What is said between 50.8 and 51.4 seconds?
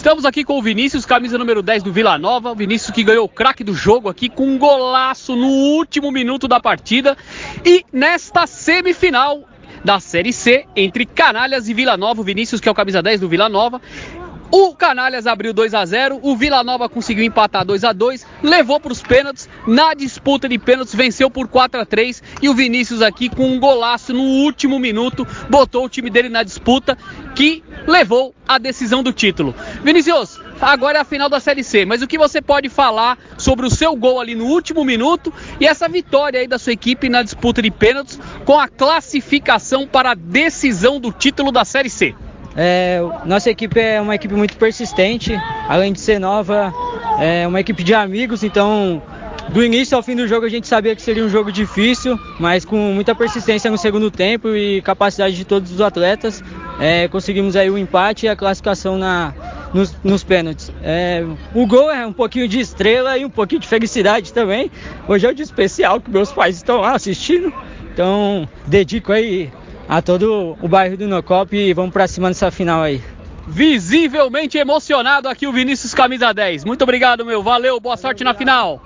que seria um